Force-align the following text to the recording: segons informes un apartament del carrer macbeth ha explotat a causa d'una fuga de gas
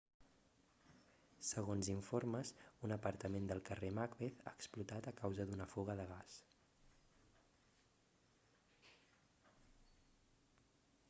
segons 1.49 1.89
informes 1.95 2.51
un 2.87 2.93
apartament 2.95 3.49
del 3.51 3.61
carrer 3.67 3.91
macbeth 3.99 4.41
ha 4.45 4.55
explotat 4.61 5.11
a 5.11 5.15
causa 5.21 5.47
d'una 5.51 5.69
fuga 5.75 5.97
de 6.01 6.07
gas 6.15 6.41